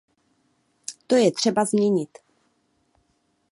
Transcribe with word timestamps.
To 1.07 1.15
je 1.15 1.31
třeba 1.31 1.65
změnit. 1.65 2.17